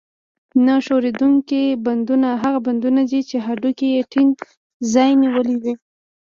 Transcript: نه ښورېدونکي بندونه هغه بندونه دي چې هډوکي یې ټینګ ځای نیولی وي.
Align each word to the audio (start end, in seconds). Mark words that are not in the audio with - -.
نه 0.65 0.75
ښورېدونکي 0.85 1.63
بندونه 1.85 2.29
هغه 2.43 2.59
بندونه 2.67 3.01
دي 3.09 3.21
چې 3.29 3.37
هډوکي 3.45 3.87
یې 3.95 4.01
ټینګ 4.11 4.35
ځای 4.93 5.11
نیولی 5.21 5.55
وي. 5.61 5.73